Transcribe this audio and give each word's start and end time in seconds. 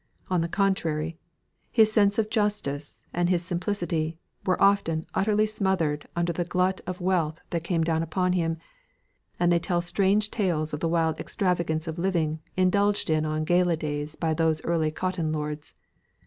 On 0.31 0.41
the 0.41 0.49
contrary, 0.49 1.19
his 1.71 1.91
sense 1.91 2.17
of 2.17 2.31
justice, 2.31 3.03
and 3.13 3.29
his 3.29 3.45
simplicity, 3.45 4.17
were 4.47 4.59
often 4.59 5.05
utterly 5.13 5.45
smothered 5.45 6.07
under 6.15 6.33
the 6.33 6.43
glut 6.43 6.81
of 6.87 7.01
wealth 7.01 7.39
that 7.51 7.63
came 7.63 7.83
down 7.83 8.01
upon 8.01 8.33
him; 8.33 8.57
and 9.39 9.51
they 9.51 9.59
tell 9.59 9.79
strange 9.79 10.31
tales 10.31 10.73
of 10.73 10.79
the 10.79 10.89
wild 10.89 11.19
extravagance 11.19 11.87
of 11.87 11.99
living 11.99 12.39
indulged 12.57 13.11
in 13.11 13.27
on 13.27 13.43
gala 13.43 13.77
days 13.77 14.15
by 14.15 14.33
those 14.33 14.59
early 14.63 14.89
cotton 14.89 15.31
lords. 15.31 15.75